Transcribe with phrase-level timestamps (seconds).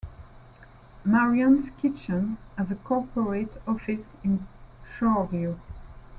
[1.05, 4.47] Marianne's Kitchen has a corporate office in
[4.97, 5.59] Shoreview.